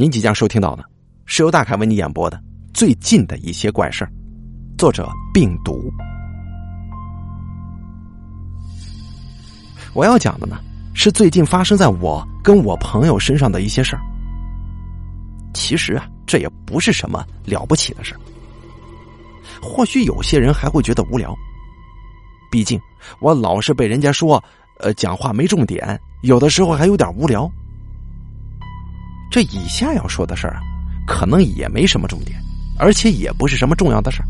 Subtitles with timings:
[0.00, 0.84] 您即将收听到的，
[1.26, 2.38] 是由大凯为你演播的
[2.72, 4.08] 《最近的一些怪事儿》，
[4.78, 5.92] 作者病毒。
[9.92, 10.58] 我要讲的呢，
[10.94, 14.00] 是最近发生在我跟我朋友身上的一些事儿。
[15.52, 18.20] 其实啊，这也不是什么了不起的事儿。
[19.60, 21.36] 或许有些人还会觉得无聊，
[22.50, 22.80] 毕竟
[23.20, 24.42] 我老是被人家说，
[24.78, 27.46] 呃，讲话没重点，有的时候还有点无聊。
[29.30, 30.60] 这以下要说的事儿啊，
[31.06, 32.38] 可能也没什么重点，
[32.78, 34.26] 而且也不是什么重要的事儿。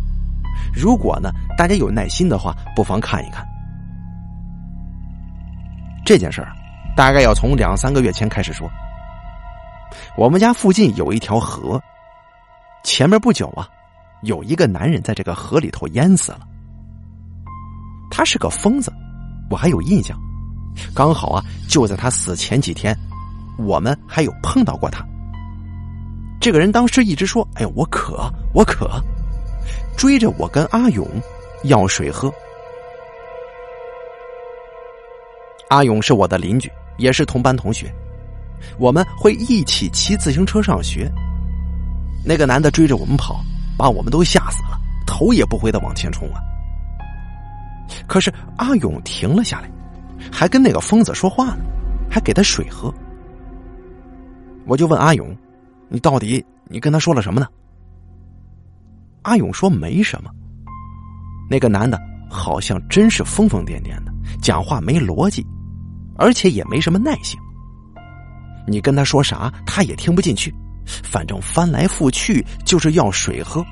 [0.75, 3.47] 如果呢，大家有耐心的话，不妨看一看。
[6.05, 6.53] 这件事儿
[6.97, 8.71] 大概要从两三个月前开始说。
[10.17, 11.81] 我们家附近有一条河，
[12.85, 13.67] 前面不久啊，
[14.23, 16.47] 有一个男人在这个河里头淹死了。
[18.11, 18.93] 他是个疯子，
[19.51, 20.19] 我还有印象。
[20.95, 22.97] 刚好啊，就在他死前几天。
[23.65, 25.05] 我们还有碰到过他。
[26.41, 29.01] 这个人当时一直说：“哎，我渴，我渴。”
[29.97, 31.07] 追着我跟阿勇
[31.65, 32.33] 要水喝。
[35.69, 37.93] 阿勇是我的邻居，也是同班同学，
[38.79, 41.11] 我们会一起骑自行车上学。
[42.25, 43.45] 那个男的追着我们跑，
[43.77, 46.41] 把我们都吓死了，头也不回的往前冲啊！
[48.07, 49.71] 可是阿勇停了下来，
[50.33, 51.65] 还跟那个疯子说话呢，
[52.11, 52.93] 还给他水喝。
[54.71, 55.37] 我就问阿勇
[55.91, 57.49] ：“你到底你跟他说了什么呢？”
[59.23, 60.31] 阿勇说：“没什么。”
[61.51, 65.45] 那个男的好像真是疯疯癫癫的，讲话没逻辑，
[66.17, 67.37] 而且也没什么耐性。
[68.65, 70.55] 你跟他说啥，他也听不进去，
[70.87, 73.67] 反正翻来覆去就是要水喝。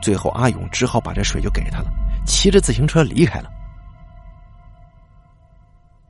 [0.00, 1.92] 最后，阿勇只好把这水就给他了，
[2.24, 3.50] 骑着自行车离开了。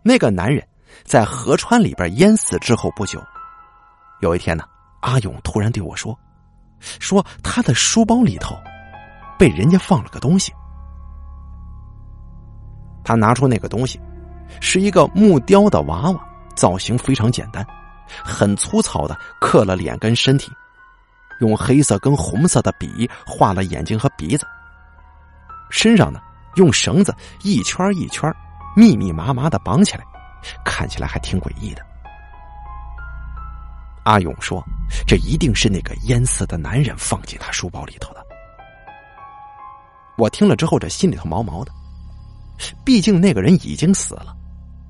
[0.00, 0.64] 那个男人
[1.02, 3.20] 在河川里边淹死之后不久。
[4.20, 4.64] 有一天呢，
[5.00, 6.18] 阿勇突然对我说
[6.80, 8.56] ：“说他的书包里头
[9.38, 10.52] 被人家放了个东西。”
[13.04, 14.00] 他拿出那个东西，
[14.60, 17.64] 是一个木雕的娃娃，造型非常简单，
[18.24, 20.50] 很粗糙的刻了脸跟身体，
[21.40, 24.46] 用黑色跟红色的笔画了眼睛和鼻子。
[25.70, 26.20] 身上呢，
[26.56, 28.30] 用绳子一圈一圈
[28.76, 30.04] 密密麻麻的绑起来，
[30.64, 31.82] 看起来还挺诡异的。
[34.08, 34.64] 阿勇说
[35.06, 38.24] ：“这一定是那个淹死的男人放进他书包里头的。”
[40.16, 41.70] 我听了之后，这心里头毛毛的。
[42.86, 44.34] 毕竟那个人已经死了，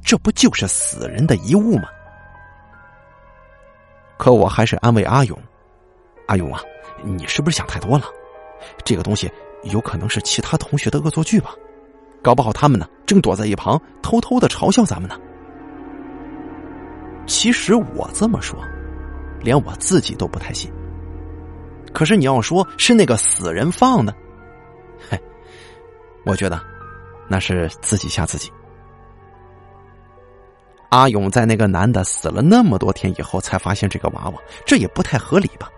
[0.04, 1.88] 这不就是死人的遗物吗？
[4.16, 5.36] 可我还是安慰阿勇
[6.28, 6.62] ：“阿勇啊，
[7.02, 8.04] 你是不是想太多了？
[8.84, 9.28] 这个东西
[9.64, 11.50] 有可能是其他同学的恶作剧吧？
[12.22, 15.18] 搞不好他们呢，正躲在一旁偷偷的嘲笑咱们呢。”
[17.26, 18.56] 其实我这么说。
[19.40, 20.72] 连我自己都不太信。
[21.92, 24.14] 可是你要说是那个死人放的，
[25.08, 25.20] 嘿，
[26.24, 26.60] 我觉得
[27.28, 28.52] 那是自己吓自己。
[30.90, 35.68] 阿勇在那个男的死了那么多天以后才发现这个娃娃，这也不太合理吧？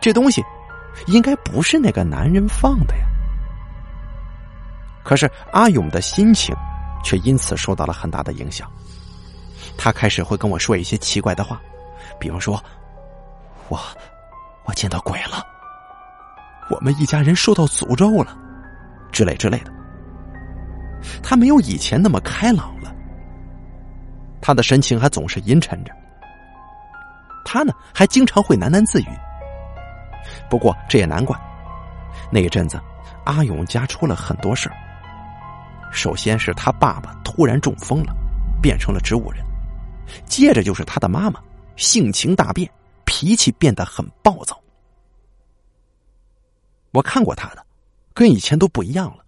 [0.00, 0.42] 这东西
[1.06, 3.06] 应该不是那个男人放的呀。
[5.02, 6.54] 可是阿勇的心情
[7.02, 8.70] 却因此受到了很大的影响，
[9.76, 11.60] 他开始会跟我说一些奇怪的话。
[12.18, 12.62] 比方说，
[13.68, 13.78] 我
[14.64, 15.44] 我见到鬼了，
[16.70, 18.36] 我们一家人受到诅咒了，
[19.12, 19.72] 之类之类的。
[21.22, 22.94] 他没有以前那么开朗了，
[24.40, 25.92] 他的神情还总是阴沉着。
[27.44, 29.08] 他呢，还经常会喃喃自语。
[30.48, 31.38] 不过这也难怪，
[32.30, 32.80] 那一阵子
[33.24, 34.74] 阿勇家出了很多事儿。
[35.92, 38.14] 首先是他爸爸突然中风了，
[38.62, 39.44] 变成了植物人，
[40.24, 41.38] 接着就是他的妈妈。
[41.76, 42.70] 性情大变，
[43.04, 44.60] 脾气变得很暴躁。
[46.92, 47.66] 我看过他的，
[48.12, 49.24] 跟以前都不一样了。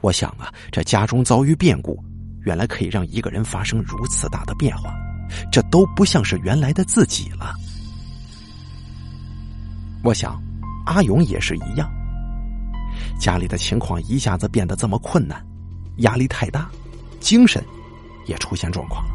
[0.00, 1.98] 我想啊，这家中遭遇变故，
[2.42, 4.94] 原来可以让一个人发生如此大的变化，
[5.50, 7.54] 这都不像是原来的自己了。
[10.02, 10.40] 我想，
[10.84, 11.90] 阿勇也是一样，
[13.18, 15.44] 家里的情况一下子变得这么困难，
[15.98, 16.70] 压力太大，
[17.20, 17.64] 精神
[18.26, 19.14] 也出现状况了。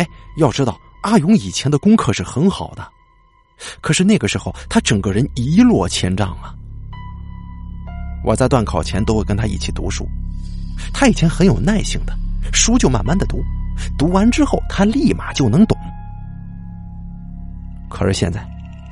[0.00, 0.08] 哎，
[0.38, 2.88] 要知道阿勇以前的功课是很好的，
[3.82, 6.54] 可是那个时候他整个人一落千丈啊！
[8.24, 10.08] 我在段考前都会跟他一起读书，
[10.94, 12.16] 他以前很有耐性的，
[12.50, 13.44] 书就慢慢的读，
[13.98, 15.76] 读完之后他立马就能懂。
[17.90, 18.42] 可是现在，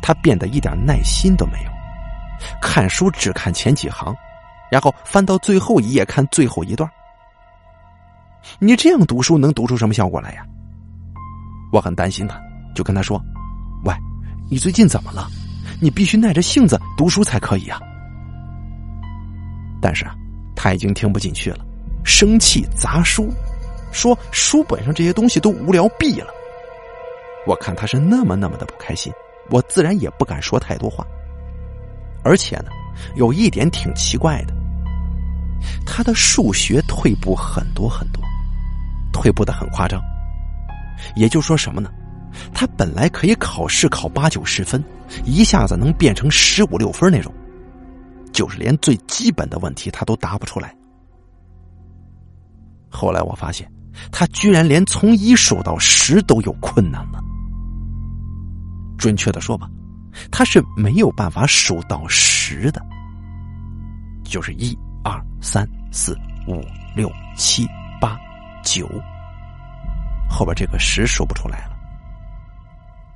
[0.03, 1.71] 他变得一点耐心都没有，
[2.61, 4.15] 看书只看前几行，
[4.71, 6.87] 然后翻到最后一页看最后一段。
[8.59, 10.45] 你这样读书能读出什么效果来呀？
[11.71, 12.41] 我很担心他，
[12.75, 13.21] 就跟他说
[13.85, 13.95] ：“喂，
[14.51, 15.29] 你最近怎么了？
[15.81, 17.79] 你必须耐着性子读书才可以啊！”
[19.81, 20.15] 但是啊，
[20.57, 21.65] 他已经听不进去了，
[22.05, 23.33] 生气砸书，
[23.93, 26.27] 说书本上这些东西都无聊毙了。
[27.47, 29.13] 我看他是那么那么的不开心，
[29.51, 31.07] 我自然也不敢说太多话。
[32.25, 32.71] 而且呢，
[33.15, 34.55] 有一点挺奇怪的，
[35.87, 38.23] 他的数学退步很多很多，
[39.13, 40.03] 退步的很夸张。
[41.17, 41.91] 也就说什么呢？
[42.53, 44.83] 他本来可以考试考八九十分，
[45.25, 47.33] 一下子能变成十五六分那种，
[48.33, 50.75] 就是连最基本的问题他都答不出来。
[52.89, 53.71] 后来我发现，
[54.13, 57.19] 他居然连从一数到十都有困难了。
[58.97, 59.69] 准确的说吧，
[60.31, 62.81] 他是没有办法数到十的，
[64.25, 66.17] 就是一二三四
[66.47, 66.61] 五
[66.95, 67.67] 六七
[68.01, 68.19] 八
[68.63, 68.89] 九，
[70.29, 71.77] 后边这个十说不出来了，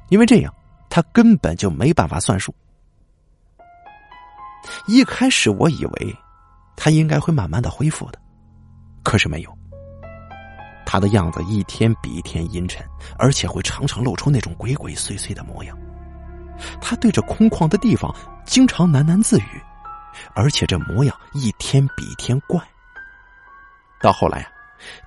[0.09, 0.55] 因为这样
[0.89, 2.55] 他根本就没办法算数。
[4.87, 6.17] 一开始我以为
[6.77, 8.19] 他应该会慢慢的恢复的，
[9.03, 9.59] 可是没有。
[10.85, 12.87] 他的样子一天比一天阴沉，
[13.19, 15.77] 而且会常常露出那种鬼鬼祟祟的模样。
[16.81, 19.63] 他对着空旷的地方经常喃喃自语，
[20.35, 22.61] 而且这模样一天比一天怪。
[24.01, 24.51] 到后来啊，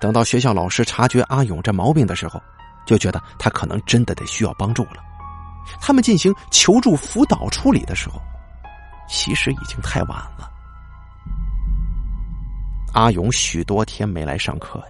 [0.00, 2.40] 等到学校老师察觉阿勇这毛病的时候，
[2.86, 5.02] 就觉得他可能真的得需要帮助了。
[5.80, 8.20] 他们进行求助辅导处理的时候，
[9.08, 10.50] 其实已经太晚了。
[12.92, 14.82] 阿勇许多天没来上课。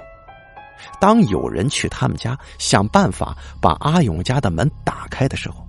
[1.01, 5.67] 当有人去他们家想办法把阿勇家的门打开的时候，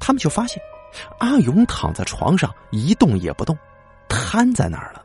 [0.00, 0.60] 他们就发现
[1.20, 3.56] 阿勇躺在床上一动也不动，
[4.08, 5.01] 瘫在那儿了。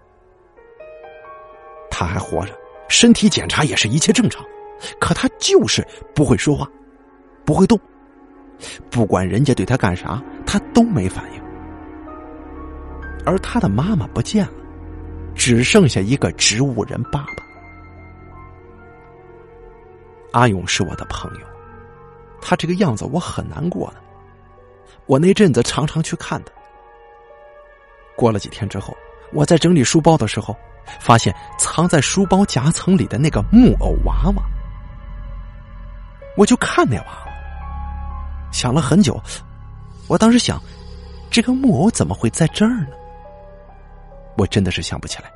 [1.97, 2.53] 他还活着，
[2.87, 4.45] 身体检查也是一切正常，
[4.99, 5.83] 可他就是
[6.13, 6.69] 不会说话，
[7.43, 7.79] 不会动，
[8.91, 11.41] 不管人家对他干啥，他都没反应。
[13.25, 14.51] 而他的妈妈不见了，
[15.33, 17.43] 只剩下一个植物人爸爸。
[20.33, 21.47] 阿勇是我的朋友，
[22.39, 23.95] 他这个样子我很难过的。
[25.07, 26.51] 我那阵子常常去看他。
[28.15, 28.95] 过了几天之后，
[29.33, 30.55] 我在整理书包的时候，
[30.99, 34.43] 发现藏在书包夹层里的那个木偶娃娃。
[36.35, 37.31] 我就看那娃娃，
[38.51, 39.21] 想了很久。
[40.07, 40.61] 我当时想，
[41.29, 42.87] 这个木偶怎么会在这儿呢？
[44.37, 45.31] 我真的是想不起来。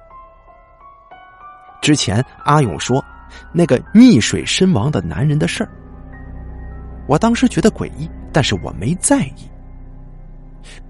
[1.82, 3.04] 之前阿勇说。
[3.54, 5.72] 那个溺水身亡的男人的事儿，
[7.08, 9.50] 我当时觉得诡异，但是我没在意。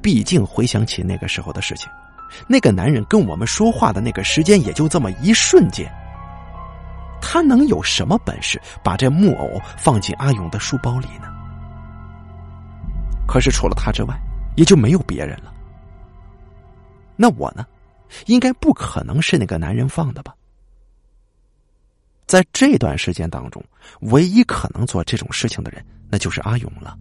[0.02, 1.88] 毕竟回想起那个时候的事情，
[2.48, 5.92] 那个男人跟我们说话的那个时间也就这么一瞬间。
[7.22, 11.28] 他能有什么本事把这木偶放进阿勇的书包里呢？
[13.28, 14.20] 可是除了他之外，
[14.56, 15.54] 也就没有别人了。
[17.16, 17.66] 那我呢？
[18.26, 20.36] 应该不可能是那个男人放的吧？
[22.26, 23.64] 在这段时间当中，
[24.02, 26.98] 唯一可能做这种事情的人，那就是阿勇了。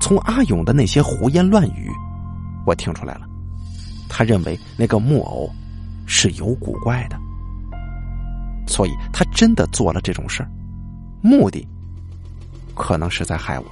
[0.00, 1.90] 从阿勇的那些胡言乱语，
[2.66, 3.26] 我听出来了，
[4.08, 5.50] 他认为那个木偶
[6.06, 7.18] 是有古怪的，
[8.66, 10.50] 所以他真的做了这种事儿，
[11.22, 11.66] 目的
[12.74, 13.66] 可能是在害我。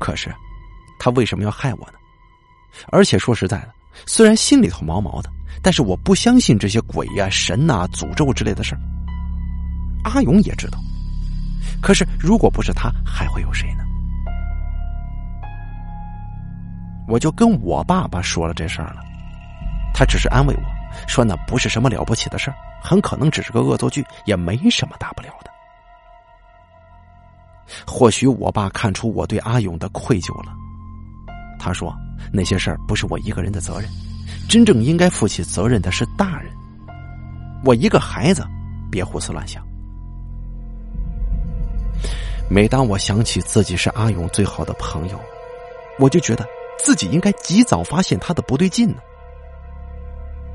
[0.00, 0.34] 可是，
[0.98, 1.94] 他为什么要害我呢？
[2.88, 3.74] 而且说实在的，
[4.06, 5.30] 虽然心里头毛毛的。
[5.62, 8.80] 但是我不相信这些鬼呀、神呐、诅咒之类的事儿。
[10.02, 10.78] 阿勇也知道，
[11.80, 13.83] 可是如果不是他，还会有谁呢？
[17.06, 19.00] 我就跟我爸爸说了这事儿了，
[19.94, 20.62] 他只是安慰我
[21.06, 25.50] 说那不是什么了不起的事儿，很可能只是个恶作剧，也没什么大不了的。
[27.86, 30.52] 或许我爸看出我对阿勇的愧疚了，
[31.58, 31.94] 他说
[32.32, 33.88] 那些事儿不是我一个人的责任。
[34.48, 36.52] 真正应该负起责任的是大人。
[37.64, 38.46] 我一个孩子，
[38.90, 39.62] 别胡思乱想。
[42.50, 45.18] 每当我想起自己是阿勇最好的朋友，
[45.98, 46.46] 我就觉得
[46.78, 48.96] 自己应该及早发现他的不对劲呢。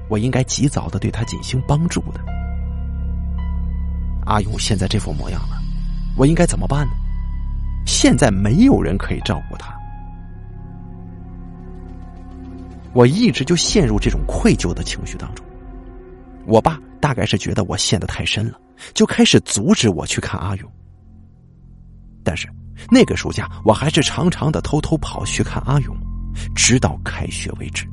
[0.10, 2.20] 我应该及早的对他进行帮助的。
[4.26, 5.62] 阿勇现在这副模样了，
[6.18, 6.94] 我应该怎么办呢？
[7.86, 9.74] 现在没有人可以照顾他。
[12.94, 15.46] 我一直就陷入这种愧疚的情绪当中。
[16.46, 18.60] 我爸大概是觉得我陷得太深了，
[18.94, 20.72] 就开始阻止我去看阿勇。
[22.24, 22.48] 但是
[22.90, 25.96] 那个暑假，我还是常常的偷偷跑去看阿勇，
[26.56, 27.88] 直到开学为止。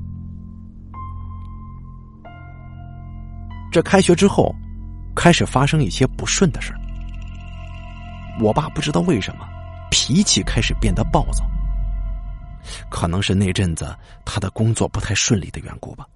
[3.73, 4.55] 这开学之后，
[5.15, 6.73] 开始发生一些不顺的事
[8.41, 9.47] 我爸不知道为什么
[9.91, 11.45] 脾气开始变得暴躁，
[12.91, 16.07] 可能是那阵子他的工作不太顺利的缘故吧。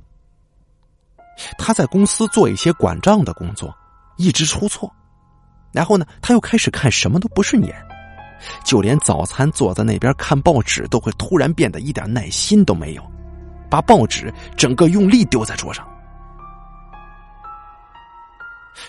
[1.57, 3.75] 他在公司做一些管账的工作，
[4.17, 4.91] 一直出错，
[5.73, 7.75] 然后呢，他又开始看什么都不顺眼，
[8.65, 13.03] 就连早餐坐在那边看报纸都会突然变得一点耐心都没有，
[13.71, 15.87] 把报纸整个用力丢在桌上。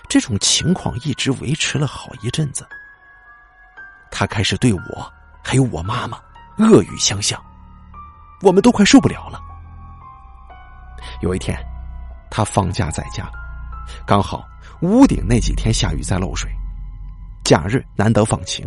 [0.08, 2.66] 这种情况一直维持了好一阵子。
[4.10, 6.20] 他开始对我还有我妈妈
[6.58, 7.42] 恶语相向，
[8.42, 9.40] 我们都快受不了了。
[11.22, 11.58] 有一天，
[12.30, 13.30] 他放假在家，
[14.06, 14.46] 刚好
[14.82, 16.50] 屋顶那几天下雨在漏水，
[17.44, 18.66] 假日难得放晴，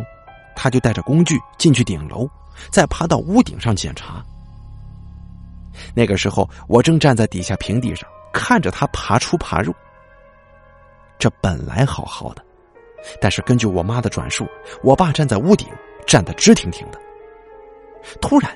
[0.54, 2.28] 他就带着工具进去顶楼，
[2.70, 4.25] 再爬到屋顶上检查。
[5.94, 9.75] 那个时候，我正站在底下平地上看着他爬出爬入。
[11.18, 12.44] 这本来好好的。
[13.20, 14.46] 但是根据我妈的转述，
[14.82, 15.68] 我爸站在屋顶
[16.06, 16.99] 站得直挺挺的。
[18.20, 18.50] 突然，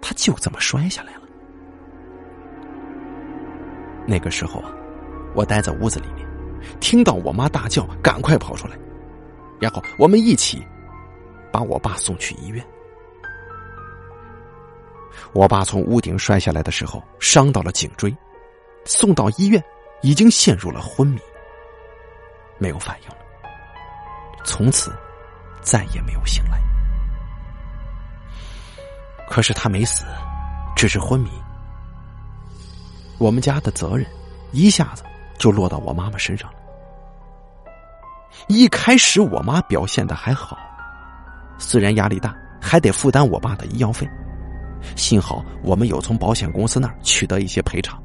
[0.00, 1.22] 他就这么摔下来了。
[4.06, 4.70] 那个时候啊，
[5.34, 6.24] 我待在屋子里面，
[6.78, 8.76] 听到我妈大叫，赶快跑出来，
[9.60, 10.64] 然后我们一起
[11.52, 12.64] 把我爸送去医院。
[15.32, 18.14] 我爸从屋顶摔下来的时候伤到了颈椎，
[18.84, 19.62] 送到医院
[20.02, 21.20] 已经陷入了昏迷，
[22.58, 23.16] 没有反应了。
[24.44, 24.92] 从此，
[25.60, 26.60] 再也没有醒来。
[29.28, 30.04] 可是他没死，
[30.74, 31.30] 只是昏迷。
[33.18, 34.04] 我们家的责任
[34.50, 35.04] 一下子
[35.38, 36.58] 就落到我妈妈身上了。
[38.48, 40.58] 一开始我妈表现的还好，
[41.62, 44.08] 虽然压力大，还得负担我爸的医药费。
[44.96, 48.02] 幸好我们有从保险公司那儿取得一些赔偿，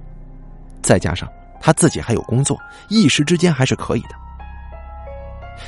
[0.82, 1.28] 再加上
[1.60, 4.10] 他自己还有工作，一时之间还是可以的。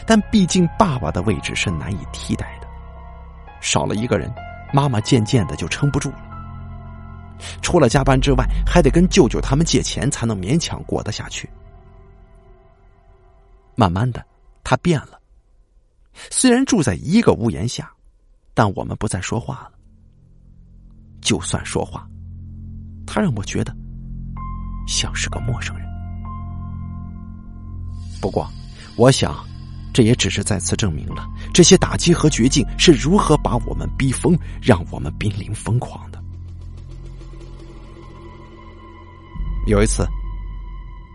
[0.05, 2.67] 但毕竟爸爸的位置是难以替代的，
[3.59, 4.31] 少了一个人，
[4.71, 6.19] 妈妈渐渐的就撑不住了。
[7.61, 11.49] 除了加班之外，还得跟舅舅他们借钱，才能勉强过得下去。
[13.75, 14.23] 慢慢的，
[14.63, 15.18] 他变了。
[16.29, 17.91] 虽然住在一个屋檐下，
[18.53, 19.71] 但我们不再说话了。
[21.21, 22.07] 就算说话，
[23.05, 23.75] 他让我觉得
[24.87, 25.87] 像是个陌生人。
[28.21, 28.49] 不过，
[28.95, 29.47] 我想。
[29.91, 36.23] 这也只是再次证明了这些打击和绝境是如何把我们逼疯，让我们濒临疯狂的。
[39.65, 40.07] 有一次，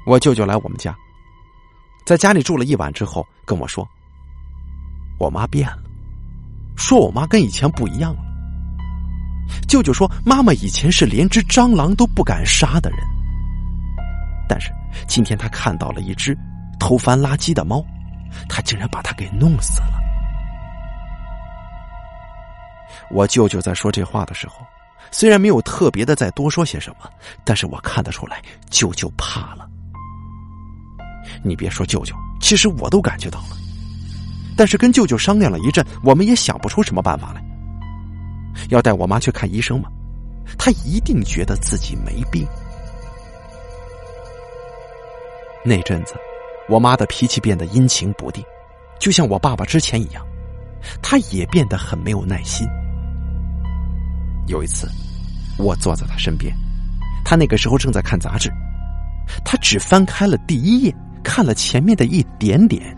[0.07, 0.95] 我舅舅来我们家，
[2.05, 3.89] 在家里住了一晚之后，跟我说
[5.19, 5.79] ：“我妈变了，
[6.77, 8.21] 说我妈跟以前不一样了。”
[9.69, 12.99] 舅舅说：“妈妈以前是连只蟑螂都不敢杀的人，
[14.49, 14.73] 但是
[15.07, 16.37] 今天他看到了一只
[16.79, 17.85] 偷翻垃圾的猫。”
[18.49, 20.01] 他竟然把它给弄死了！
[23.13, 24.57] 我舅舅在说这话的时候，
[25.13, 27.09] 虽然没有特别的再多说些什么，
[27.45, 29.71] 但是我看得出来，舅舅怕了。
[31.45, 33.57] 你别说舅舅，其实我都感觉到了。
[34.57, 37.45] 但是跟舅舅商量了一阵，我们也想不出什么办法来。
[38.71, 39.89] 要带我妈去看医生吗？
[40.59, 42.47] 他一定觉得自己没病。
[45.65, 46.15] 那阵子。
[46.67, 48.43] 我妈的脾气变得阴晴不定，
[48.99, 50.27] 就像我爸爸之前一样，
[51.03, 52.67] 她也变得很没有耐心。
[54.47, 54.89] 有一次，
[55.59, 56.57] 我坐在她身边，
[57.23, 58.51] 她那个时候正在看杂志，
[59.45, 62.97] 她只翻开了第一页，看了前面的一点点，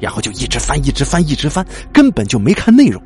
[0.00, 3.02] 然后就一直翻，一直翻，一直翻，根本就没看内容。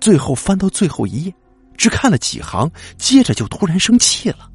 [0.00, 1.34] 最后翻到最后一页，
[1.76, 4.50] 只看了几行，接着就突然生气了，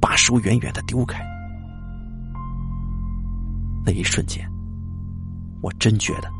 [0.00, 1.24] 把书远远的丢开。
[3.84, 4.48] 那一瞬间，
[5.62, 6.30] 我真觉得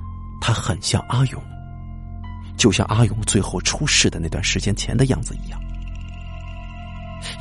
[0.41, 1.43] 他很像阿勇，
[2.57, 5.61] 就像阿勇最后出事的那段时间前的样子一样。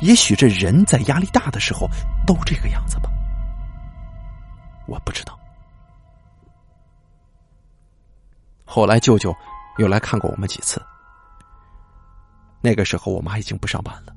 [0.00, 1.88] 也许这人在压力大的时候
[2.26, 3.08] 都这个样子吧，
[4.88, 5.37] 我不知道。
[8.68, 9.34] 后来舅舅
[9.78, 10.80] 又来看过我们几次，
[12.60, 14.12] 那个时候我妈已经不上班了，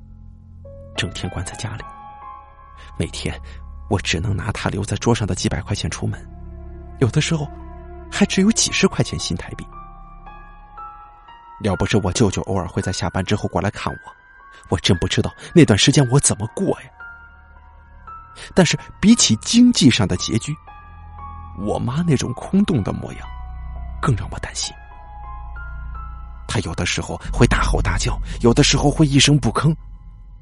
[0.94, 1.84] 整天关在家里，
[2.98, 3.34] 每天。
[3.90, 6.18] 我只能拿她留在桌上的几百块钱出门，
[7.00, 7.46] 有的时候
[8.10, 9.66] 还只有几十块钱新台币。
[11.62, 13.98] 要不是我舅舅偶尔会在下班之后过来看我，
[14.70, 16.88] 我真不知道那段时间我怎么过呀。
[18.54, 20.56] 但是比起经济上的拮据，
[21.58, 23.28] 我妈那种空洞的模样
[24.02, 24.74] 更让我担心。
[26.46, 29.74] 他有的时候会大吼大叫，有的时候会一声不吭，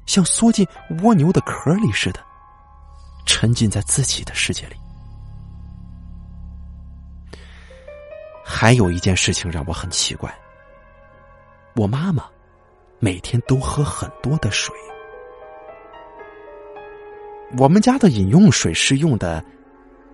[0.05, 0.67] 像缩进
[1.03, 2.19] 蜗牛的壳里似的。
[3.25, 4.75] 沉浸在自己的世界里。
[8.43, 10.33] 还有一件事情让我很奇怪，
[11.75, 12.25] 我妈妈
[12.99, 14.75] 每天都喝很多的水。
[17.57, 19.43] 我们家的饮用水是用的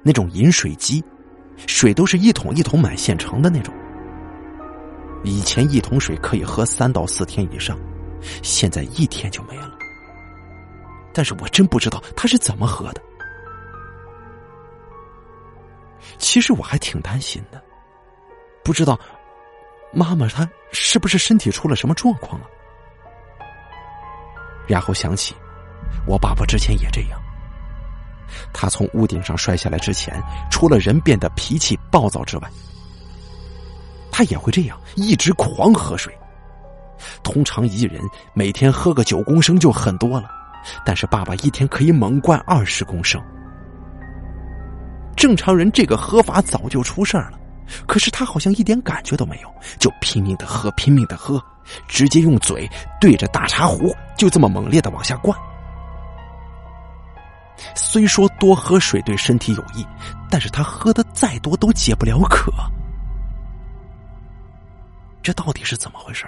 [0.03, 1.03] 那种饮水机，
[1.65, 3.73] 水都是一桶一桶买现成的那种。
[5.23, 7.77] 以前一桶水可以喝三到四天以上，
[8.43, 9.71] 现在一天就没了。
[11.13, 13.01] 但是我真不知道他是怎么喝的。
[16.19, 17.61] 其实我还挺担心的，
[18.63, 18.99] 不知道
[19.91, 22.47] 妈妈她是不是身体出了什么状况啊？
[24.67, 25.35] 然后想起
[26.05, 27.19] 我爸爸之前也这样，
[28.53, 32.49] 他从屋顶上摔下来之前，除了人变得脾气暴躁之外，
[34.11, 36.13] 他也会这样一直狂喝水。
[37.21, 38.01] 通常一人
[38.33, 40.29] 每天喝个九公升就很多了，
[40.83, 43.21] 但是爸爸一天可以猛灌二十公升。
[45.15, 47.31] 正常人这个喝法早就出事了，
[47.87, 51.41] 可是他好像一点感觉都没有，就拼命的喝，拼命的喝，
[51.87, 52.69] 直接用嘴
[52.99, 55.37] 对着大茶壶，就这么猛烈的往下灌。
[57.75, 59.85] 虽说多喝水对身体有益，
[60.29, 62.51] 但是他喝的再多都解不了渴。
[65.23, 66.25] 这到底是怎么回事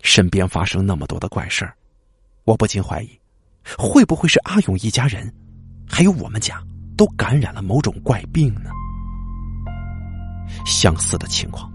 [0.00, 1.74] 身边发生那么多的怪事儿，
[2.44, 3.20] 我不禁怀疑，
[3.78, 5.32] 会不会是阿勇一家人？
[5.88, 6.62] 还有我们家
[6.96, 8.70] 都感染了某种怪病呢，
[10.64, 11.70] 相似的情况，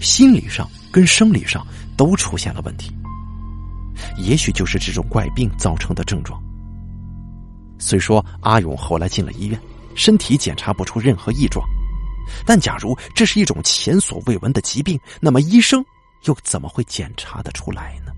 [0.00, 2.96] 心理上跟生理上都出现了问题，
[4.16, 6.42] 也许就是这种怪病造成的症状。
[7.78, 9.60] 虽说阿勇后来进了医院，
[9.94, 11.66] 身体检查不出任何异状，
[12.46, 15.84] 但假如这是一种前所未闻的疾病，那么医生
[16.24, 18.12] 又怎么会检查得出来呢？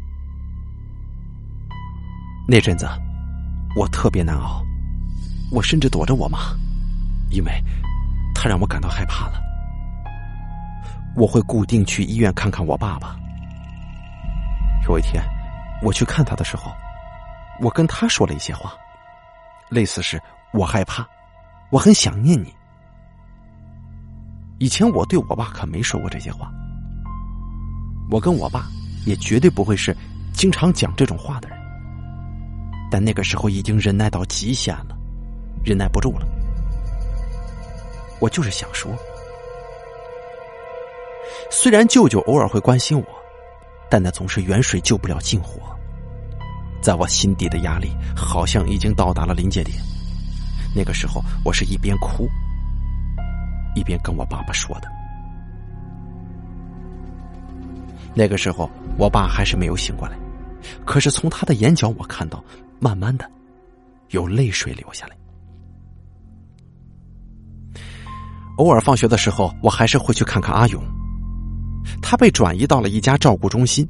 [2.46, 2.86] 那阵子
[3.76, 4.62] 我特别难熬。
[5.50, 6.38] 我甚至躲着我妈，
[7.30, 7.52] 因为
[8.34, 9.40] 她让我感到害怕了。
[11.16, 13.16] 我会固定去医院看看我爸爸。
[14.88, 15.22] 有一天，
[15.82, 16.72] 我去看他的时候，
[17.60, 18.74] 我跟他说了一些话，
[19.68, 20.20] 类似是
[20.52, 21.06] “我害怕，
[21.70, 22.54] 我很想念你”。
[24.58, 26.50] 以前我对我爸可没说过这些话。
[28.10, 28.66] 我跟我爸
[29.06, 29.96] 也绝对不会是
[30.32, 31.58] 经常讲这种话的人，
[32.90, 34.96] 但那个时候已经忍耐到极限了。
[35.64, 36.26] 忍耐不住了，
[38.20, 38.90] 我就是想说，
[41.50, 43.06] 虽然舅舅偶尔会关心我，
[43.90, 45.60] 但那总是远水救不了近火。
[46.80, 49.76] 在我心底的压力好像已经到达了临界点。
[50.76, 52.28] 那个时候，我是一边哭，
[53.74, 54.88] 一边跟我爸爸说的。
[58.12, 60.16] 那个时候，我爸还是没有醒过来，
[60.84, 62.44] 可是从他的眼角，我看到
[62.80, 63.30] 慢慢的
[64.10, 65.16] 有泪水流下来。
[68.58, 70.82] 偶尔放学的时候，我还是会去看看阿勇。
[72.02, 73.88] 他被转移到了一家照顾中心。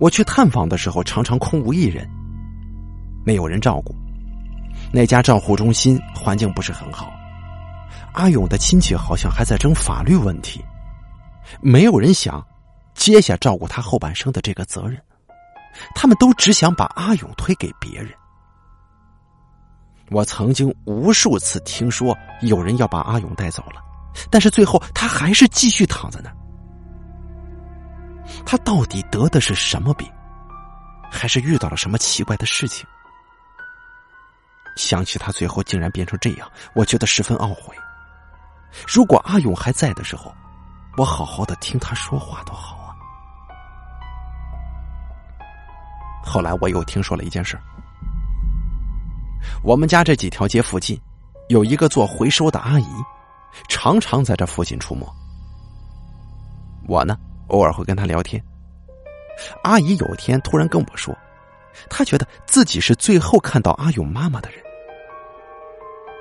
[0.00, 2.08] 我去探访的时候，常常空无一人，
[3.24, 3.94] 没有人照顾。
[4.92, 7.12] 那家照护中心环境不是很好。
[8.12, 10.64] 阿勇的亲戚好像还在争法律问题，
[11.60, 12.44] 没有人想
[12.94, 15.00] 接下照顾他后半生的这个责任。
[15.94, 18.10] 他们都只想把阿勇推给别人。
[20.10, 23.82] 我曾经无数次听说有人要把阿勇带走了，
[24.30, 26.30] 但是最后他还是继续躺在那。
[28.44, 30.10] 他到底得的是什么病，
[31.10, 32.86] 还是遇到了什么奇怪的事情？
[34.76, 37.74] 想起他最后竟然变成这样，我觉得十分懊悔。
[38.86, 40.32] 如果阿勇还在的时候，
[40.96, 42.94] 我好好的听他说话多好啊。
[46.22, 47.58] 后来我又听说了一件事。
[49.62, 51.00] 我们家这几条街附近，
[51.48, 52.86] 有一个做回收的阿姨，
[53.68, 55.08] 常常在这附近出没。
[56.86, 58.42] 我呢，偶尔会跟她聊天。
[59.62, 61.16] 阿姨有天突然跟我说，
[61.90, 64.60] 她觉得自己是最后看到阿勇妈妈的人。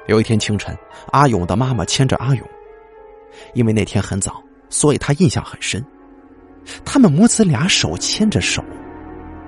[0.07, 0.77] 有一天清晨，
[1.11, 2.47] 阿勇的妈妈牵着阿勇，
[3.53, 5.83] 因为那天很早，所以她印象很深。
[6.83, 8.63] 他们母子俩手牵着手，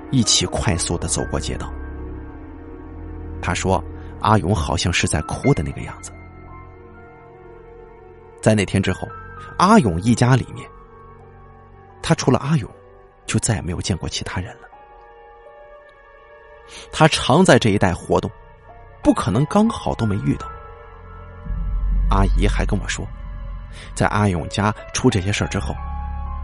[0.10, 1.72] 一起快速的走过街道。
[3.42, 3.84] 他说
[4.20, 6.12] ：“阿勇好像是在哭的那个样子。”
[8.42, 9.08] 在那天之后，
[9.58, 10.70] 阿勇一家里面，
[12.02, 12.70] 他除了阿勇，
[13.26, 14.68] 就再也没有见过其他人了。
[16.92, 18.30] 他常在这一带活动，
[19.04, 20.48] 不可能刚好都没遇到。
[22.10, 23.06] 阿姨还跟我说，
[23.94, 25.76] 在阿勇家出这些事儿之后，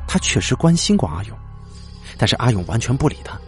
[0.07, 1.37] 他确实关心过阿勇，
[2.17, 3.39] 但是阿勇完全不理他，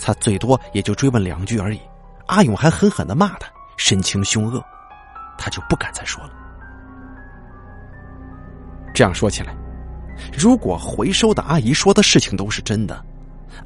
[0.00, 1.80] 他最多也就追问两句而已。
[2.26, 4.62] 阿勇还狠狠的骂他，神情凶恶，
[5.36, 6.32] 他就不敢再说了。
[8.94, 9.54] 这样说起来，
[10.36, 13.04] 如果回收的阿姨说的事情都是真的，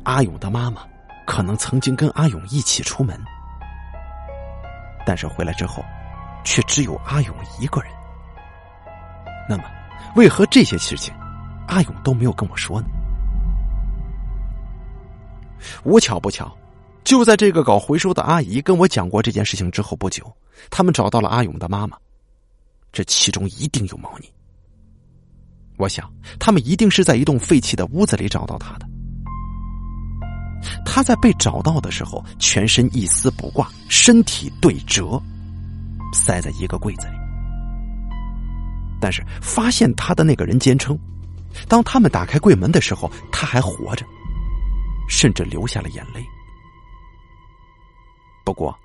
[0.05, 0.83] 阿勇的妈妈
[1.27, 3.19] 可能曾经跟阿勇一起出门，
[5.05, 5.85] 但是回来之后，
[6.45, 7.91] 却只有阿勇一个人。
[9.49, 9.65] 那么，
[10.17, 11.15] 为何这些事情
[11.69, 12.87] 阿勇都没有跟我说呢？
[15.85, 16.57] 无巧不巧，
[17.05, 20.25] 就在这个搞回收的阿姨跟我讲过这件事情之后不久，
[20.71, 21.97] 他们找到了阿勇的妈妈。
[22.93, 24.33] 这其中一定有猫腻。
[25.79, 28.87] 我想，他们一定是在一栋废弃的屋子里找到他的。
[30.85, 35.21] 他在被找到的时候，全身一丝不挂，身体对折，
[36.12, 37.12] 塞在一个柜子里。
[38.99, 40.99] 但是发现他的那个人坚称，
[41.69, 44.05] 当他们打开柜门的时候，他还活着，
[45.09, 46.25] 甚至流下了眼泪。
[48.45, 48.77] 不过，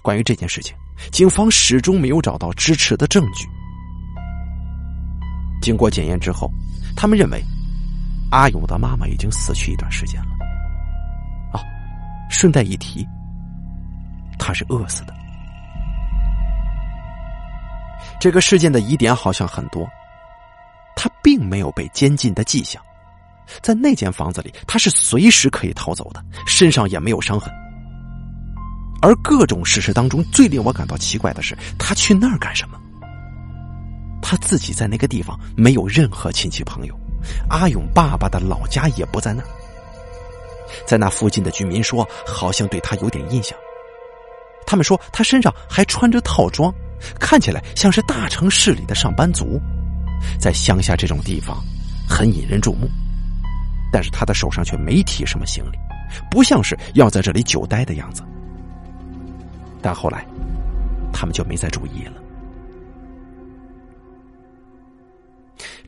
[0.00, 0.76] 关于这件事情，
[1.10, 3.48] 警方始终没有找到支持的证据。
[5.64, 6.50] 经过检验之后，
[6.94, 7.42] 他们认为
[8.30, 10.28] 阿勇的妈妈已经死去一段时间了。
[11.54, 11.64] 啊，
[12.28, 13.04] 顺带一提，
[14.38, 15.14] 他是饿死的。
[18.20, 19.88] 这个事件的疑点好像很多，
[20.94, 22.80] 他并没有被监禁的迹象，
[23.62, 27.50] 在那间房子里，他是随时可以逃走的，身上也没有伤痕。
[29.02, 32.78] 而各种事实当中，最令我感到奇怪的是，他去那儿干什么？
[34.24, 36.98] 他自己在那个地方没有任何亲戚朋友，
[37.50, 39.44] 阿勇爸爸的老家也不在那。
[40.86, 43.56] 在那附近的居民说，好像对他有点印象。
[44.66, 46.72] 他们说他身上还穿着套装，
[47.20, 49.60] 看起来像是大城市里的上班族，
[50.40, 51.62] 在乡下这种地方
[52.08, 52.88] 很引人注目。
[53.92, 55.78] 但是他的手上却没提什么行李，
[56.30, 58.22] 不像是要在这里久待的样子。
[59.82, 60.26] 但后来，
[61.12, 62.23] 他们就没再注意了。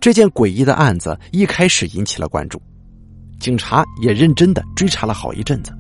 [0.07, 2.63] 这件诡异的案子一开始引起了关注，
[3.41, 5.77] 警察也认真的追查了好一阵子，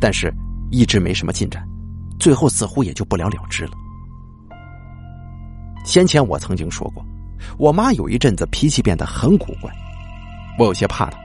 [0.00, 0.32] 但是
[0.70, 1.66] 一直没什么进展，
[2.20, 3.72] 最后似乎也就不了了之了。
[5.84, 7.04] 先前我曾经说过，
[7.58, 9.68] 我妈有一阵子脾气变得很古怪，
[10.56, 11.18] 我有些怕她，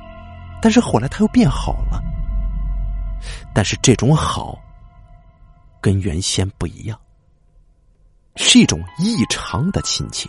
[0.59, 2.01] 但是后来她又变好了。
[3.53, 4.57] 但是这种好，
[5.79, 6.99] 跟原先不一样，
[8.37, 10.27] 是一种异常的亲切。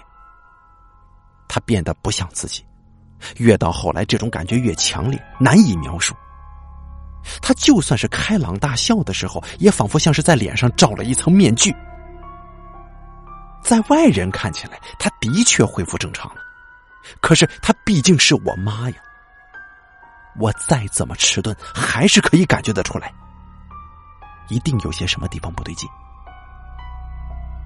[1.48, 2.64] 他变得不像自己，
[3.36, 6.14] 越到后来，这种感觉越强烈，难以描述。
[7.40, 11.74] 他就算是开朗大笑的时候，也仿佛像是在脸上罩了一层面具。
[13.62, 16.40] 在外人看起来，他的确恢复正常了，
[17.22, 18.96] 可是他毕竟是我妈呀。
[20.38, 23.10] 我再怎么迟钝，还是可以感觉得出来，
[24.48, 25.88] 一定有些什么地方不对劲。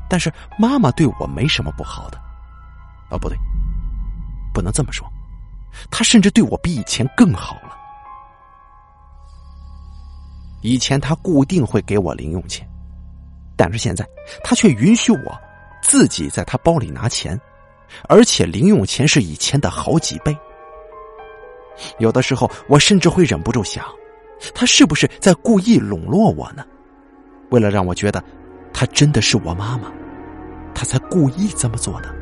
[0.09, 2.19] 但是妈妈对我没什么不好的，
[3.11, 3.37] 啊，不对。
[4.59, 5.07] 不能这么说，
[5.89, 7.79] 他甚至对我比以前更好了。
[10.63, 12.69] 以前他固定会给我零用钱，
[13.57, 14.05] 但是现在
[14.43, 15.41] 他却允许我
[15.81, 17.41] 自己在他包里拿钱，
[18.09, 20.37] 而且零用钱是以前的好几倍。
[22.01, 23.87] 有的时候，我甚至会忍不住想，
[24.53, 26.67] 他是不是在故意笼络我呢？
[27.51, 28.21] 为了让我觉得
[28.73, 29.93] 他真的是我妈妈，
[30.75, 32.13] 他才故意这么做的。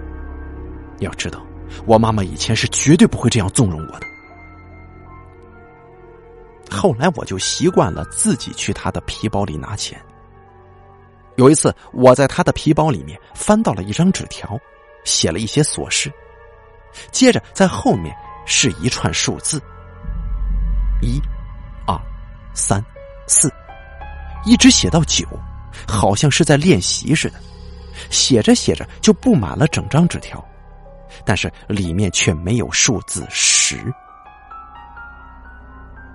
[0.99, 1.41] 要知道。
[1.87, 4.07] 我妈妈以前是绝对不会这样纵容我的。
[6.71, 10.01] 后来我就习惯了自己去他的皮包里拿钱。
[11.37, 14.59] 有一次，我在他的皮包里面翻到了一张纸条，
[15.05, 16.13] 写了一些琐事，
[17.13, 18.15] 接着在后面
[18.47, 19.61] 是一串数字：
[21.03, 21.21] 一、
[21.87, 21.99] 二、
[22.55, 22.83] 三、
[23.27, 23.53] 四，
[24.45, 25.27] 一直写到九，
[25.87, 27.39] 好像是在练习似的。
[28.11, 30.43] 写着写着就布满了整张纸条。
[31.27, 33.93] 但是里面却没有数字十。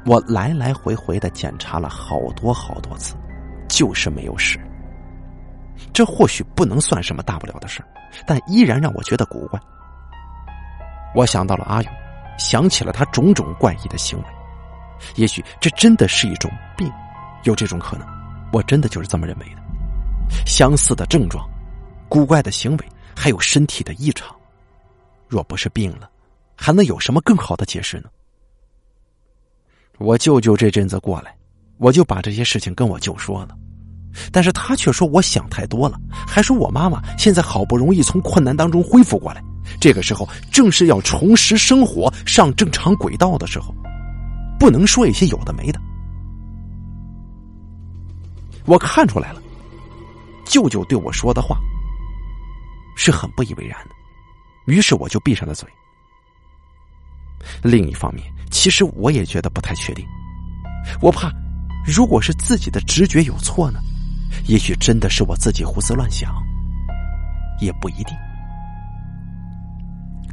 [0.06, 3.16] 我来来回回的检查了好多好多次，
[3.68, 4.58] 就是没有十。
[5.94, 7.84] 这或许不能算什么大不了的事
[8.26, 9.60] 但依然让我觉得古怪。
[11.14, 11.94] 我想到了阿勇，
[12.40, 14.26] 想起了他种种怪异的行为。
[15.16, 16.90] 也许这真的是一种病，
[17.44, 18.08] 有这种可能。
[18.54, 19.62] 我真的就是这么认为的。
[20.46, 21.48] 相似的症状，
[22.08, 24.34] 古怪的行为，还有身体的异常。
[25.32, 26.10] 若不是病了，
[26.58, 28.10] 还能有什么更好的解释呢？
[29.98, 31.34] 我舅舅这阵子过来，
[31.78, 33.56] 我就把这些事情跟我舅说了，
[34.30, 39.42] 但是他却说我想太多了，还说我妈妈现在好不容易从困难当中恢复过来，
[39.80, 43.74] 这个时候正是要重拾生活、上正常轨道的时候，
[44.60, 45.80] 不能说一些有的没的。
[48.66, 49.42] 我看出来了，
[50.44, 51.58] 舅舅对我说的话
[52.98, 53.96] 是很不以为然的。
[54.66, 55.68] 于是我就闭上了嘴。
[57.64, 60.06] 另一方面，其实我也觉得不太确定，
[61.02, 61.32] 我怕，
[61.86, 63.80] 如果是自己的直觉有错呢？
[64.46, 66.34] 也许真的是我自己胡思乱想，
[67.60, 68.16] 也不一定。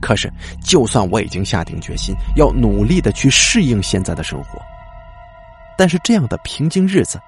[0.01, 4.63] 可是，就算我已经下定决心要努力的去适应现在的生活，
[5.77, 7.21] 但是这样的平静日子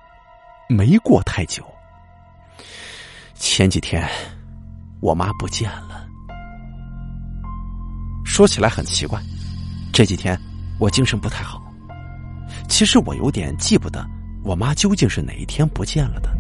[0.69, 1.65] 没过太久，
[3.35, 4.09] 前几天
[5.01, 6.00] 我妈不见了。
[8.24, 9.20] 说起来很奇怪。
[9.92, 10.38] 这几天
[10.78, 11.61] 我精神不太好，
[12.68, 14.04] 其实我有点记不得
[14.42, 16.30] 我妈究竟是哪一天不见了的，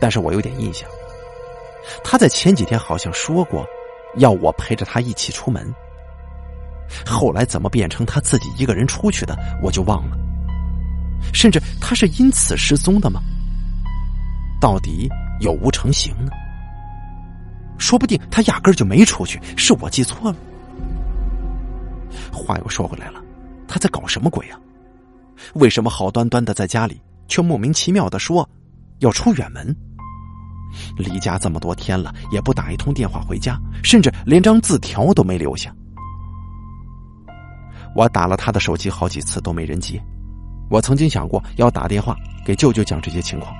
[0.00, 0.88] 但是我有点印象，
[2.02, 3.64] 她在前几天好像说过
[4.16, 5.72] 要我陪着她一起出门，
[7.06, 10.16] 后来怎么变成她自己一个人出去的，我就忘了，
[11.32, 13.20] 甚至她是因此失踪的吗？
[14.60, 15.08] 到底
[15.40, 16.32] 有无成型呢？
[17.78, 20.36] 说不定他压根就没出去，是我记错了。
[22.32, 23.20] 话又说回来了，
[23.66, 24.58] 他在搞什么鬼啊？
[25.54, 28.48] 为什么好端端的在家里，却莫名其妙的说
[29.00, 29.74] 要出远门？
[30.96, 35.74] 离家这么多天了，也不打一通电话回家，甚至连张字条都没留下。
[37.94, 40.02] 我打了他的手机好几次都没人接。
[40.70, 43.54] 我曾经想过要打电话给舅舅讲这些情况，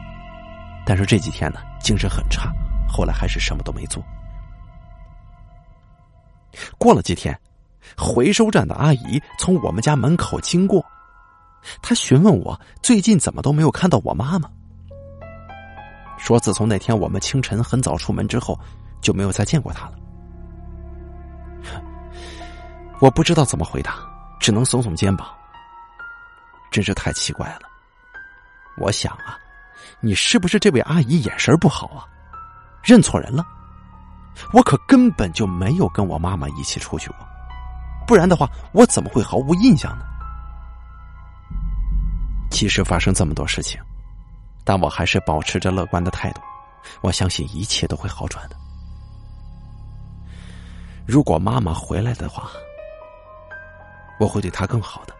[0.84, 2.50] 但是这几天呢精神很差，
[2.88, 4.02] 后来还是什么都没做。
[6.78, 7.38] 过了几天。
[7.98, 10.84] 回收站的阿姨从我们家门口经过，
[11.82, 14.50] 她询问我最近怎么都没有看到我妈妈。
[16.18, 18.58] 说自从那天我们清晨很早出门之后，
[19.02, 19.92] 就没有再见过她了。
[23.00, 23.98] 我不知道怎么回答，
[24.40, 25.28] 只能耸耸肩膀。
[26.70, 27.68] 真是太奇怪了。
[28.78, 29.38] 我想啊，
[30.00, 32.08] 你是不是这位阿姨眼神不好啊？
[32.84, 33.46] 认错人了？
[34.52, 37.16] 我可根本就没有跟我妈妈一起出去过。
[38.06, 40.04] 不然的话，我怎么会毫无印象呢？
[42.50, 43.80] 其实发生这么多事情，
[44.62, 46.40] 但我还是保持着乐观的态度。
[47.00, 48.56] 我相信一切都会好转的。
[51.06, 52.50] 如果妈妈回来的话，
[54.20, 55.14] 我会对她更好的，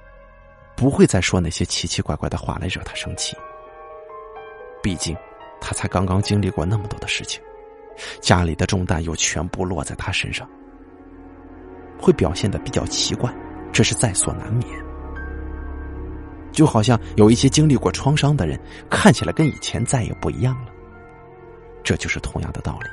[0.76, 3.36] 不会再说那些奇奇怪怪的话来惹她生气。
[4.82, 5.16] 毕竟，
[5.60, 7.42] 她才刚刚经历过那么多的事情，
[8.20, 10.48] 家里的重担又全部落在他身上。
[11.98, 13.32] 会表现的比较奇怪，
[13.72, 14.68] 这是在所难免。
[16.52, 20.72] 就好像有一些经历过创伤的人，看起来跟以前再也不一样了。
[21.82, 22.88] 这就是同样的道理。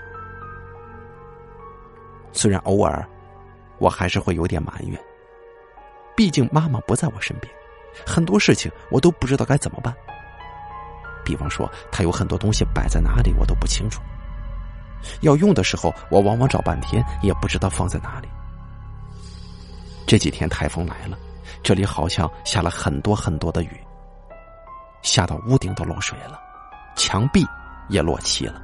[2.31, 3.07] 虽然偶尔，
[3.77, 4.99] 我还是会有点埋怨。
[6.15, 7.53] 毕竟妈妈不在我身边，
[8.05, 9.93] 很多事情我都不知道该怎么办。
[11.23, 14.01] 比方说，她有很多东西摆在哪里，我都不清楚。
[15.21, 18.27] 要用的时候，我往往找半天也不知道放在哪里。
[20.05, 21.17] 这几天台风来了，
[21.63, 23.79] 这里好像下了很多很多的雨，
[25.01, 26.39] 下到屋顶都漏水了，
[26.95, 27.45] 墙壁
[27.87, 28.61] 也落漆了。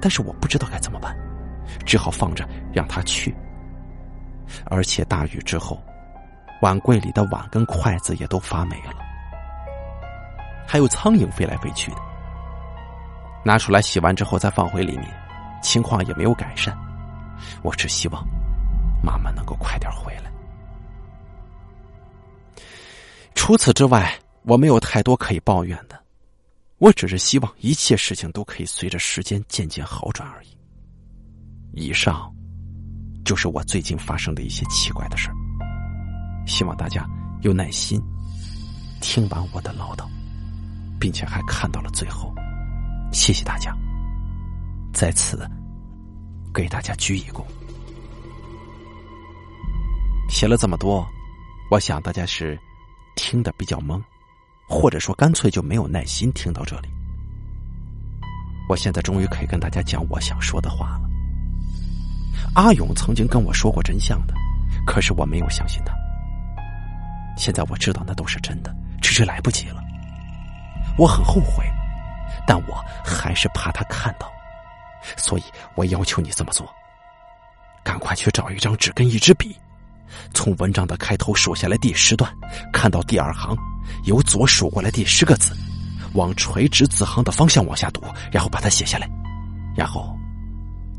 [0.00, 1.16] 但是我不知道该怎么办，
[1.86, 3.34] 只好放着让他去。
[4.66, 5.80] 而且大雨之后，
[6.60, 8.96] 碗柜里的碗跟筷子也都发霉了，
[10.66, 12.11] 还有苍蝇飞来飞去的。
[13.44, 15.08] 拿出来洗完之后再放回里面，
[15.62, 16.76] 情况也没有改善。
[17.62, 18.26] 我只希望。
[19.04, 20.30] 妈妈能够快点回来。
[23.34, 26.00] 除此之外，我没有太多可以抱怨的，
[26.78, 30.56] 我只是希望一切事情都可以随着时间渐渐好转而已。
[31.72, 32.32] 以上
[33.24, 35.28] 就是我最近发生的一些奇怪的事，
[36.46, 37.04] 希望大家
[37.40, 38.00] 有耐心
[39.00, 40.06] 听完我的唠叨，
[41.00, 42.32] 并且还看到了最后，
[43.12, 43.76] 谢谢大家，
[44.92, 45.46] 在此
[46.52, 47.44] 给大家鞠一躬。
[50.30, 51.06] 写了这么多，
[51.70, 52.58] 我想大家是
[53.14, 54.02] 听得比较懵，
[54.66, 56.88] 或者说干脆就没有耐心听到这里。
[58.66, 61.10] 我现在终于可以跟大家讲我想说的话了。
[62.54, 64.34] 阿勇曾经跟我说过真相的，
[64.86, 65.94] 可是我没有相信他。
[67.36, 69.84] 现在我知道那都是真的，只是来不及了。
[70.96, 71.64] 我很后悔，
[72.46, 74.30] 但我还是怕他看到，
[75.16, 76.68] 所以我要求你这么做：
[77.82, 79.56] 赶快去找一张纸跟一支笔。
[80.34, 82.30] 从文章的开头数下来第十段，
[82.72, 83.56] 看到第二行，
[84.04, 85.56] 由左数过来第十个字，
[86.12, 89.08] 往垂直字行的方向往下读，然后把它写下来，
[89.74, 90.14] 然后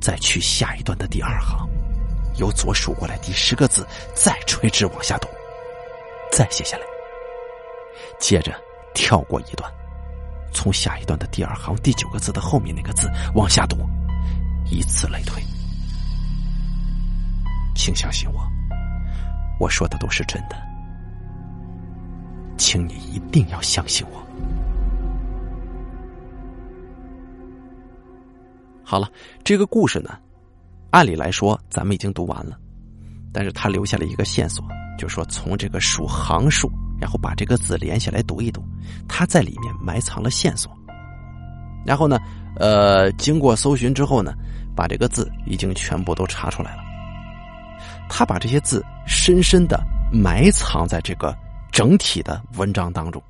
[0.01, 1.69] 再去下一段的第二行，
[2.37, 5.27] 由左数过来第十个字，再垂直往下读，
[6.31, 6.83] 再写下来。
[8.19, 8.51] 接着
[8.95, 9.71] 跳过一段，
[10.53, 13.77] 从下一段的第二行第九个字的后面那个字往下读，
[14.69, 15.43] 以此类推。
[17.75, 18.39] 请相信我，
[19.59, 20.55] 我说的都是真的，
[22.57, 24.23] 请你一定要相信我。
[28.83, 29.09] 好了，
[29.43, 30.19] 这个故事呢，
[30.91, 32.57] 按理来说咱们已经读完了，
[33.33, 34.63] 但是他留下了一个线索，
[34.99, 36.71] 就说从这个数行数，
[37.03, 38.63] 然后把这个字连下来读一读，
[39.09, 40.71] 他在里面埋藏了线索。
[41.85, 42.17] 然后呢，
[42.55, 44.33] 呃，经过搜寻之后呢，
[44.73, 46.83] 把这个字已经全部都查出来了。
[48.07, 51.37] 他把这些字深深的埋藏在这个
[51.73, 53.21] 整体的文章当中。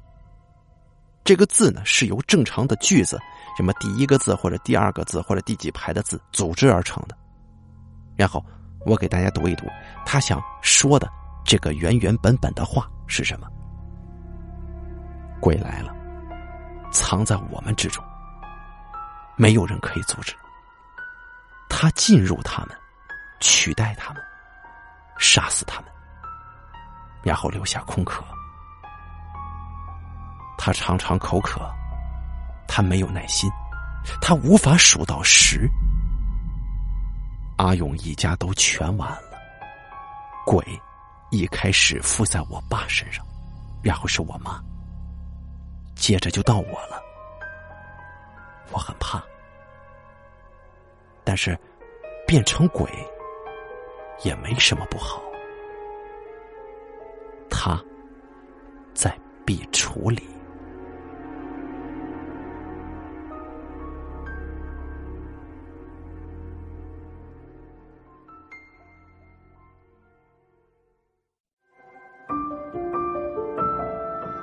[1.24, 3.20] 这个字呢，是由正常的句子。
[3.58, 7.18] 什么第一个字或者第二个字或者第几排的字组织而成的，
[8.16, 8.46] 然后
[8.86, 9.66] 我给大家读一读
[10.06, 11.10] 他想说的
[11.44, 13.48] 这个原原本本的话是什么？
[15.44, 15.94] 鬼来了，
[16.90, 18.02] 藏在我们之中，
[19.36, 20.34] 没有人可以阻止。
[21.70, 22.70] 他进入他们，
[23.42, 24.24] 取代他们，
[25.20, 25.92] 杀死他们，
[27.24, 28.24] 然后留下空壳。
[30.58, 31.60] 他常常口渴。
[32.66, 33.52] 他没有耐心，
[34.22, 35.70] 他无法数到十。
[37.58, 39.38] 阿勇一家都全完了。
[40.46, 40.66] 鬼
[41.32, 43.24] 一开始附在我爸身上，
[43.84, 44.64] 然后是我妈，
[46.04, 47.02] 接着就到我了。
[48.74, 49.24] 我很怕，
[51.24, 51.58] 但是
[52.28, 52.92] 变成鬼
[54.22, 55.24] 也没什么不好。
[57.50, 57.82] 他
[58.94, 60.33] 在壁橱里。